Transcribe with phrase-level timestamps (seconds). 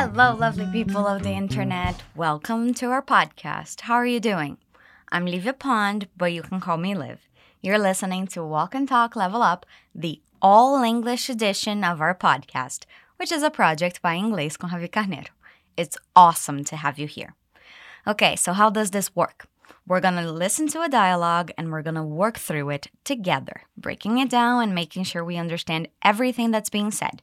[0.00, 2.04] Hello, lovely people of the internet.
[2.14, 3.80] Welcome to our podcast.
[3.80, 4.58] How are you doing?
[5.10, 7.18] I'm Livia Pond, but you can call me Liv.
[7.60, 12.84] You're listening to Walk and Talk Level Up, the all English edition of our podcast,
[13.16, 15.30] which is a project by Inglês com Javi Carneiro.
[15.76, 17.34] It's awesome to have you here.
[18.06, 19.48] Okay, so how does this work?
[19.84, 24.30] We're gonna listen to a dialogue and we're gonna work through it together, breaking it
[24.30, 27.20] down and making sure we understand everything that's being said.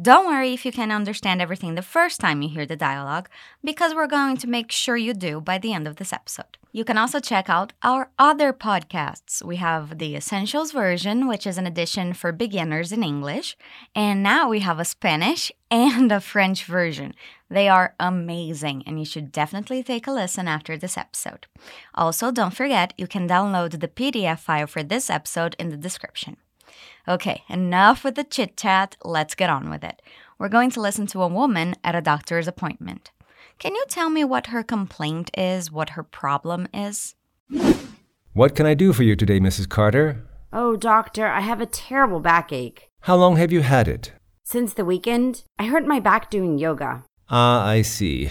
[0.00, 3.30] Don't worry if you can't understand everything the first time you hear the dialogue,
[3.64, 6.58] because we're going to make sure you do by the end of this episode.
[6.70, 9.42] You can also check out our other podcasts.
[9.42, 13.56] We have the Essentials version, which is an edition for beginners in English,
[13.94, 17.14] and now we have a Spanish and a French version.
[17.48, 21.46] They are amazing, and you should definitely take a listen after this episode.
[21.94, 26.36] Also, don't forget you can download the PDF file for this episode in the description.
[27.08, 28.96] Okay, enough with the chit chat.
[29.04, 30.02] Let's get on with it.
[30.38, 33.12] We're going to listen to a woman at a doctor's appointment.
[33.58, 37.14] Can you tell me what her complaint is, what her problem is?
[38.32, 39.68] What can I do for you today, Mrs.
[39.68, 40.26] Carter?
[40.52, 42.90] Oh, doctor, I have a terrible backache.
[43.02, 44.12] How long have you had it?
[44.42, 47.04] Since the weekend, I hurt my back doing yoga.
[47.30, 48.30] Ah, I see.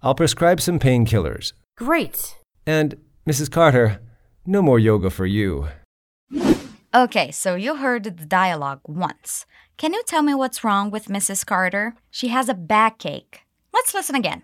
[0.00, 1.52] I'll prescribe some painkillers.
[1.76, 2.36] Great.
[2.66, 2.96] And,
[3.28, 3.50] Mrs.
[3.50, 4.00] Carter,
[4.46, 5.68] no more yoga for you.
[6.94, 9.46] Okay, so you heard the dialogue once.
[9.78, 11.46] Can you tell me what's wrong with Mrs.
[11.46, 11.94] Carter?
[12.10, 13.40] She has a backache.
[13.72, 14.42] Let's listen again.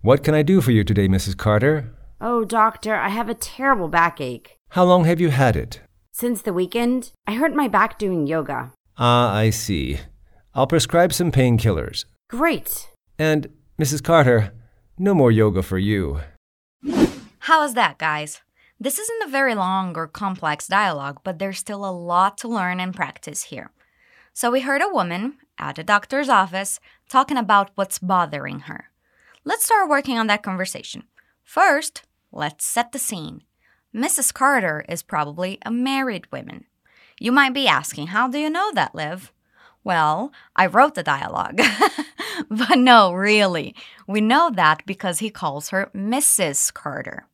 [0.00, 1.36] What can I do for you today, Mrs.
[1.36, 1.94] Carter?
[2.22, 4.56] Oh, doctor, I have a terrible backache.
[4.70, 5.82] How long have you had it?
[6.10, 8.72] Since the weekend, I hurt my back doing yoga.
[8.96, 9.98] Ah, I see.
[10.54, 12.06] I'll prescribe some painkillers.
[12.30, 12.88] Great.
[13.18, 14.02] And, Mrs.
[14.02, 14.54] Carter,
[14.98, 16.20] no more yoga for you.
[17.40, 18.40] How is that, guys?
[18.82, 22.80] This isn't a very long or complex dialogue, but there's still a lot to learn
[22.80, 23.70] and practice here.
[24.32, 28.86] So we heard a woman at a doctor's office talking about what's bothering her.
[29.44, 31.04] Let's start working on that conversation.
[31.44, 33.44] First, let's set the scene.
[33.94, 34.34] Mrs.
[34.34, 36.64] Carter is probably a married woman.
[37.20, 39.32] You might be asking, how do you know that, Liv?
[39.84, 41.60] Well, I wrote the dialogue.
[42.50, 43.76] but no, really.
[44.08, 46.74] We know that because he calls her Mrs.
[46.74, 47.28] Carter.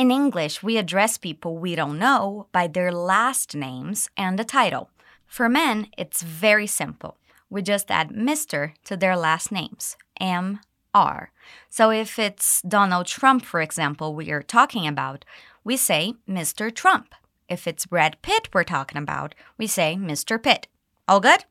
[0.00, 4.88] In English, we address people we don't know by their last names and a title.
[5.26, 7.18] For men, it's very simple.
[7.50, 8.72] We just add Mr.
[8.84, 9.98] to their last names.
[10.18, 10.60] M
[10.94, 11.32] R.
[11.68, 15.26] So if it's Donald Trump, for example, we are talking about,
[15.64, 16.74] we say Mr.
[16.74, 17.14] Trump.
[17.46, 20.42] If it's Brad Pitt we're talking about, we say Mr.
[20.42, 20.66] Pitt.
[21.08, 21.44] All good?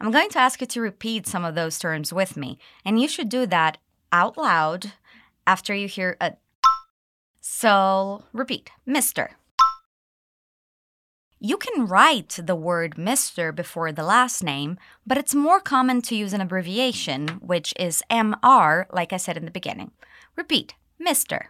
[0.00, 3.06] I'm going to ask you to repeat some of those terms with me, and you
[3.06, 3.78] should do that
[4.10, 4.94] out loud
[5.46, 6.32] after you hear a
[7.42, 9.30] so repeat, Mr.
[11.40, 13.52] You can write the word Mr.
[13.52, 18.86] before the last name, but it's more common to use an abbreviation, which is MR,
[18.92, 19.90] like I said in the beginning.
[20.36, 21.46] Repeat, Mr.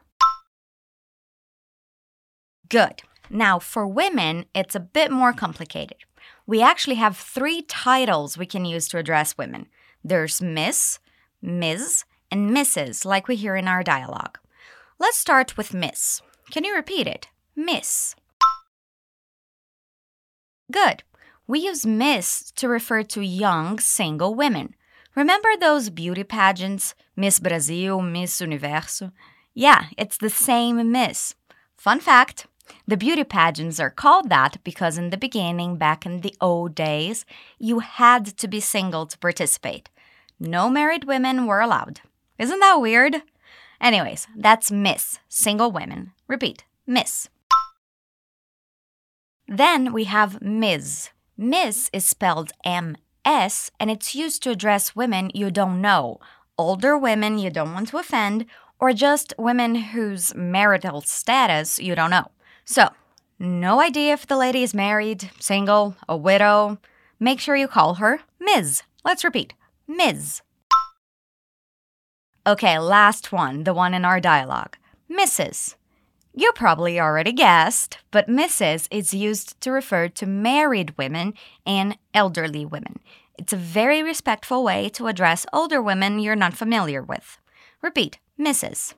[2.71, 3.03] Good.
[3.29, 5.99] Now, for women, it's a bit more complicated.
[6.47, 9.67] We actually have three titles we can use to address women
[10.03, 10.99] there's Miss,
[11.43, 14.39] Ms., and Mrs., like we hear in our dialogue.
[15.03, 16.23] Let's start with Miss.
[16.53, 17.27] Can you repeat it?
[17.57, 18.15] Miss.
[20.71, 21.03] Good.
[21.49, 24.77] We use Miss to refer to young single women.
[25.17, 26.95] Remember those beauty pageants?
[27.17, 29.11] Miss Brazil, Miss Universo?
[29.55, 31.35] Yeah, it's the same Miss.
[31.77, 32.47] Fun fact
[32.87, 37.27] the beauty pageants are called that because in the beginning, back in the old days,
[37.59, 39.91] you had to be single to participate.
[40.39, 42.03] No married women were allowed.
[42.39, 43.23] Isn't that weird?
[43.83, 46.13] Anyways, that's Miss, single women.
[46.29, 47.29] Repeat, Miss.
[49.49, 51.11] Then we have Ms.
[51.37, 56.21] Ms is spelled M S and it's used to address women you don't know,
[56.57, 58.47] older women you don't want to offend,
[58.79, 62.31] or just women whose marital status you don't know.
[62.65, 62.89] So,
[63.39, 66.79] no idea if the lady is married, single, a widow.
[67.19, 68.83] Make sure you call her Ms.
[69.05, 69.55] Let's repeat
[69.89, 70.43] Ms.
[72.45, 74.77] Okay, last one, the one in our dialogue
[75.09, 75.77] Mrs.
[76.35, 78.89] You probably already guessed, but Mrs.
[78.91, 81.35] is used to refer to married women
[81.65, 82.99] and elderly women.
[83.39, 87.39] It's a very respectful way to address older women you're not familiar with.
[87.81, 88.95] Repeat, Mrs.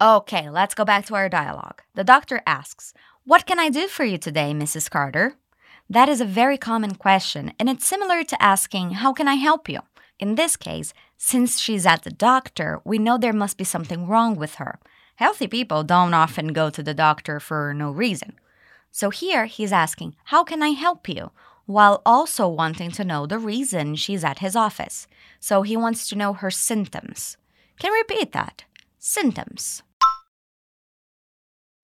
[0.00, 1.82] Okay, let's go back to our dialogue.
[1.94, 2.94] The doctor asks,
[3.24, 4.90] What can I do for you today, Mrs.
[4.90, 5.34] Carter?
[5.88, 9.68] That is a very common question, and it's similar to asking, How can I help
[9.68, 9.80] you?
[10.20, 14.36] In this case, since she's at the doctor, we know there must be something wrong
[14.36, 14.78] with her.
[15.16, 18.34] Healthy people don't often go to the doctor for no reason.
[18.90, 21.30] So here he's asking, How can I help you?
[21.64, 25.06] while also wanting to know the reason she's at his office.
[25.38, 27.36] So he wants to know her symptoms.
[27.78, 28.64] Can you repeat that?
[28.98, 29.84] Symptoms.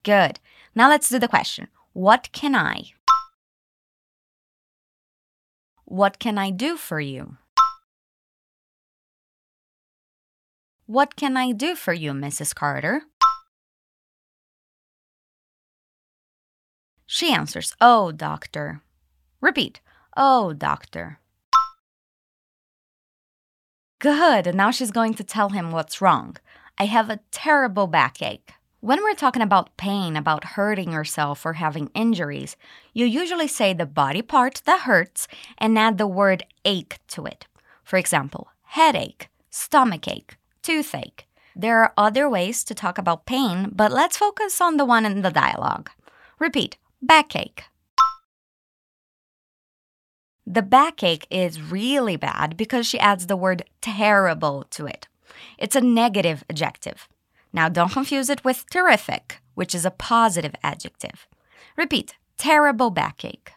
[0.03, 0.41] Good.
[0.75, 2.93] Now let's do the question What can I?
[5.85, 7.37] What can I do for you?
[10.87, 12.55] What can I do for you, Mrs.
[12.55, 13.03] Carter?
[17.07, 18.83] She answers, Oh, doctor.
[19.41, 19.81] Repeat,
[20.17, 21.19] Oh, doctor.
[23.99, 24.55] Good.
[24.55, 26.37] Now she's going to tell him what's wrong.
[26.79, 28.53] I have a terrible backache.
[28.81, 32.57] When we're talking about pain, about hurting yourself or having injuries,
[32.93, 35.27] you usually say the body part that hurts
[35.59, 37.47] and add the word ache to it.
[37.83, 40.37] For example, headache, stomach ache,
[40.67, 41.27] toothache.
[41.55, 45.23] There are other ways to talk about pain, but let's focus on the one in
[45.23, 45.91] the dialogue.
[46.41, 47.63] Repeat backache.
[50.45, 55.07] The backache is really bad because she adds the word terrible to it.
[55.57, 57.09] It's a negative adjective.
[57.53, 61.29] Now don't confuse it with terrific, which is a positive adjective.
[61.77, 63.53] Repeat terrible backache.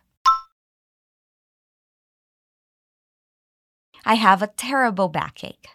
[4.06, 5.70] I have a terrible backache.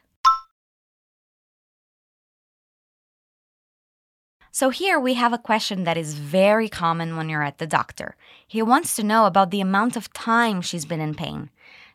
[4.55, 8.15] So here we have a question that is very common when you're at the doctor.
[8.47, 11.51] He wants to know about the amount of time she's been in pain.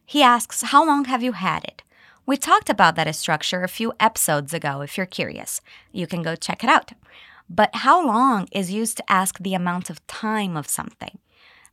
[0.06, 1.84] He asks, How long have you had it?
[2.26, 5.62] We talked about that structure a few episodes ago if you're curious.
[5.94, 6.92] You can go check it out.
[7.50, 11.18] But how long is used to ask the amount of time of something.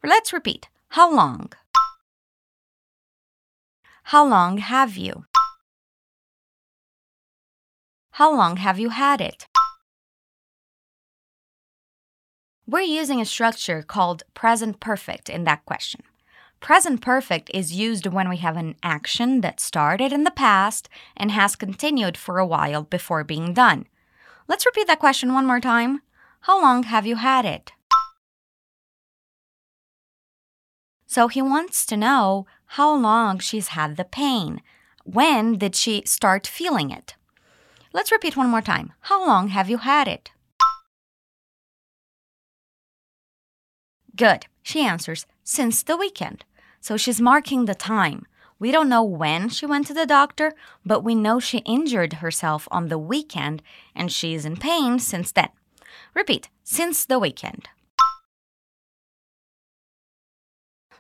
[0.04, 0.68] Let's repeat.
[0.90, 1.52] How long?
[4.04, 5.24] How long have you?
[8.12, 9.48] How long have you had it?
[12.68, 16.02] We're using a structure called present perfect in that question.
[16.58, 21.30] Present perfect is used when we have an action that started in the past and
[21.30, 23.86] has continued for a while before being done.
[24.48, 26.00] Let's repeat that question one more time.
[26.40, 27.70] How long have you had it?
[31.06, 34.60] So he wants to know how long she's had the pain.
[35.04, 37.14] When did she start feeling it?
[37.92, 38.92] Let's repeat one more time.
[39.02, 40.32] How long have you had it?
[44.16, 44.46] Good.
[44.62, 46.44] She answers, since the weekend.
[46.80, 48.26] So she's marking the time.
[48.58, 50.54] We don't know when she went to the doctor,
[50.84, 53.62] but we know she injured herself on the weekend
[53.94, 55.50] and she's in pain since then.
[56.14, 57.68] Repeat, since the weekend.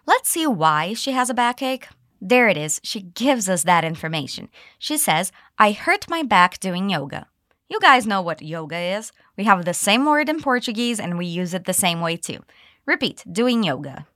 [0.04, 1.88] Let's see why she has a backache.
[2.20, 2.80] There it is.
[2.84, 4.48] She gives us that information.
[4.78, 7.28] She says, I hurt my back doing yoga.
[7.68, 9.10] You guys know what yoga is.
[9.36, 12.44] We have the same word in Portuguese and we use it the same way too.
[12.86, 14.06] Repeat, doing yoga.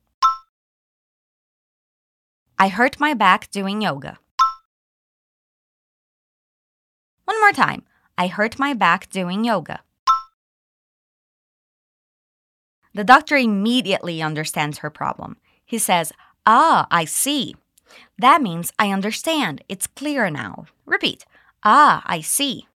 [2.57, 4.19] I hurt my back doing yoga.
[7.25, 7.83] One more time.
[8.17, 9.81] I hurt my back doing yoga.
[12.95, 15.37] The doctor immediately understands her problem.
[15.65, 16.13] He says,
[16.47, 17.57] Ah, I see.
[18.19, 19.65] That means I understand.
[19.69, 20.67] It's clear now.
[20.87, 21.25] Repeat.
[21.65, 22.69] Ah, I see.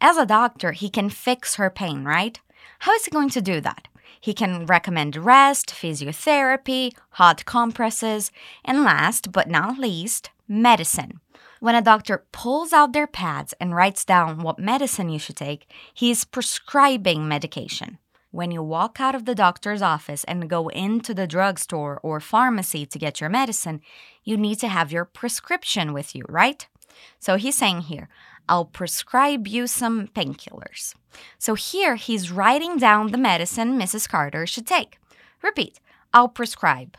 [0.00, 2.40] As a doctor, he can fix her pain, right?
[2.80, 3.88] How is he going to do that?
[4.20, 8.30] He can recommend rest, physiotherapy, hot compresses,
[8.64, 11.20] and last but not least, medicine.
[11.60, 15.68] When a doctor pulls out their pads and writes down what medicine you should take,
[15.94, 17.98] he is prescribing medication.
[18.32, 22.86] When you walk out of the doctor's office and go into the drugstore or pharmacy
[22.86, 23.80] to get your medicine,
[24.24, 26.66] you need to have your prescription with you, right?
[27.18, 28.08] So he's saying here,
[28.48, 30.94] I'll prescribe you some painkillers.
[31.38, 34.08] So here he's writing down the medicine Mrs.
[34.08, 34.98] Carter should take.
[35.42, 35.80] Repeat,
[36.12, 36.96] I'll prescribe.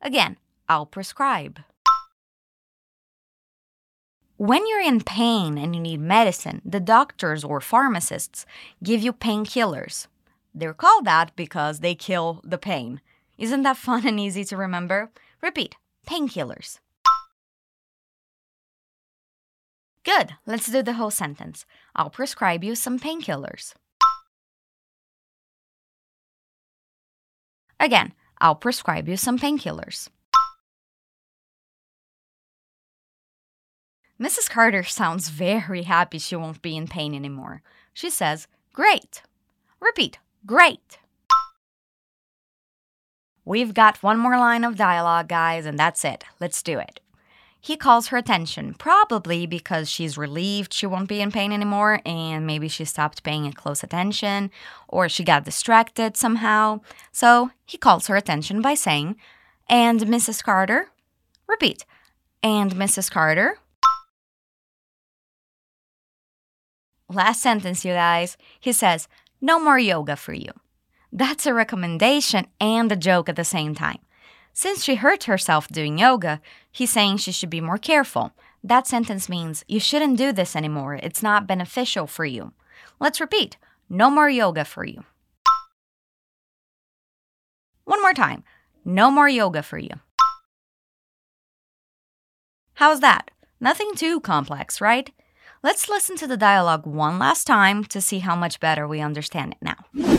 [0.00, 0.36] Again,
[0.68, 1.60] I'll prescribe.
[4.36, 8.44] When you're in pain and you need medicine, the doctors or pharmacists
[8.82, 10.08] give you painkillers.
[10.54, 13.00] They're called that because they kill the pain.
[13.38, 15.10] Isn't that fun and easy to remember?
[15.40, 16.78] Repeat painkillers.
[20.04, 21.64] Good, let's do the whole sentence.
[21.96, 23.72] I'll prescribe you some painkillers.
[27.80, 30.08] Again, I'll prescribe you some painkillers.
[34.20, 34.48] Mrs.
[34.48, 37.62] Carter sounds very happy she won't be in pain anymore.
[37.92, 39.22] She says, Great.
[39.80, 40.98] Repeat, great.
[43.44, 46.24] We've got one more line of dialogue, guys, and that's it.
[46.40, 47.00] Let's do it.
[47.64, 52.46] He calls her attention, probably because she's relieved she won't be in pain anymore and
[52.46, 54.50] maybe she stopped paying close attention
[54.86, 56.80] or she got distracted somehow.
[57.10, 59.16] So he calls her attention by saying,
[59.66, 60.44] And Mrs.
[60.44, 60.90] Carter?
[61.48, 61.86] Repeat.
[62.42, 63.10] And Mrs.
[63.10, 63.56] Carter?
[67.08, 68.36] Last sentence, you guys.
[68.60, 69.08] He says,
[69.40, 70.52] No more yoga for you.
[71.10, 74.00] That's a recommendation and a joke at the same time.
[74.52, 76.40] Since she hurt herself doing yoga,
[76.74, 78.32] he's saying she should be more careful.
[78.62, 80.96] That sentence means you shouldn't do this anymore.
[80.96, 82.52] It's not beneficial for you.
[83.00, 83.56] Let's repeat
[83.88, 85.04] no more yoga for you.
[87.84, 88.44] One more time
[88.84, 89.90] no more yoga for you.
[92.74, 93.30] How's that?
[93.60, 95.10] Nothing too complex, right?
[95.62, 99.54] Let's listen to the dialogue one last time to see how much better we understand
[99.54, 100.18] it now.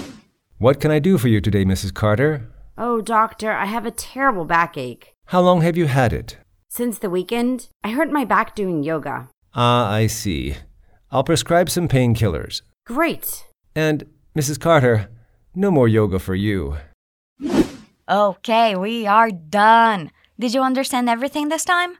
[0.58, 1.94] What can I do for you today, Mrs.
[1.94, 2.50] Carter?
[2.78, 5.14] Oh, doctor, I have a terrible backache.
[5.26, 6.38] How long have you had it?
[6.76, 9.30] Since the weekend, I hurt my back doing yoga.
[9.54, 10.58] Ah, I see.
[11.10, 12.64] I'll prescribe some painkillers.
[12.86, 13.46] Great.
[13.74, 14.04] And,
[14.38, 14.60] Mrs.
[14.60, 15.08] Carter,
[15.56, 16.76] no more yoga for you.
[18.10, 20.12] Okay, we are done.
[20.38, 21.96] Did you understand everything this time?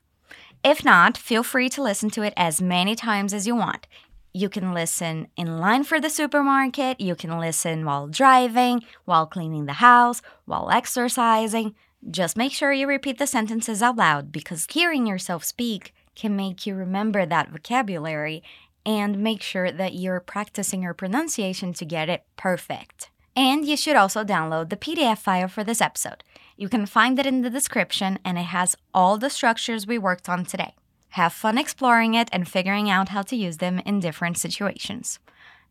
[0.62, 3.88] If not, feel free to listen to it as many times as you want.
[4.34, 9.68] You can listen in line for the supermarket, you can listen while driving, while cleaning
[9.68, 11.76] the house, while exercising.
[12.10, 16.66] Just make sure you repeat the sentences out loud because hearing yourself speak can make
[16.66, 18.44] you remember that vocabulary
[18.86, 23.10] and make sure that you're practicing your pronunciation to get it perfect.
[23.36, 26.24] And you should also download the PDF file for this episode.
[26.56, 30.30] You can find it in the description and it has all the structures we worked
[30.30, 30.76] on today.
[31.10, 35.20] Have fun exploring it and figuring out how to use them in different situations.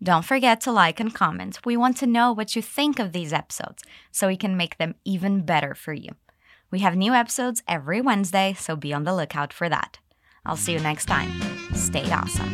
[0.02, 1.60] Don't forget to like and comment.
[1.64, 4.96] We want to know what you think of these episodes so we can make them
[5.04, 6.10] even better for you.
[6.74, 10.00] We have new episodes every Wednesday, so be on the lookout for that.
[10.44, 11.30] I'll see you next time.
[11.72, 12.50] Stay awesome.